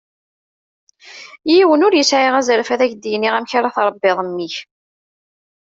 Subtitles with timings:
[1.51, 4.55] Yiwen ur yesεa azref ad k-d-yini amek ara tṛebbiḍ mmi-k.